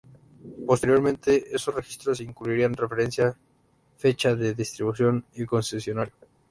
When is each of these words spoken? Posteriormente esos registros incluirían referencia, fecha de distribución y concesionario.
Posteriormente 0.65 1.55
esos 1.55 1.75
registros 1.75 2.21
incluirían 2.21 2.73
referencia, 2.73 3.37
fecha 3.97 4.33
de 4.33 4.55
distribución 4.55 5.23
y 5.35 5.45
concesionario. 5.45 6.13